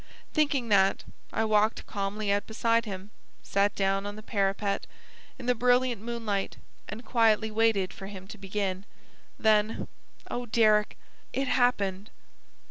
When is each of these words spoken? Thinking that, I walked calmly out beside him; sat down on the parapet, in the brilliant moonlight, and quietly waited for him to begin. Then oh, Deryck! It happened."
Thinking 0.33 0.69
that, 0.69 1.03
I 1.31 1.45
walked 1.45 1.85
calmly 1.85 2.31
out 2.31 2.47
beside 2.47 2.85
him; 2.85 3.11
sat 3.43 3.75
down 3.75 4.07
on 4.07 4.15
the 4.15 4.23
parapet, 4.23 4.87
in 5.37 5.45
the 5.45 5.53
brilliant 5.53 6.01
moonlight, 6.01 6.57
and 6.89 7.05
quietly 7.05 7.51
waited 7.51 7.93
for 7.93 8.07
him 8.07 8.27
to 8.29 8.39
begin. 8.39 8.85
Then 9.37 9.87
oh, 10.31 10.47
Deryck! 10.47 10.95
It 11.33 11.49
happened." 11.49 12.09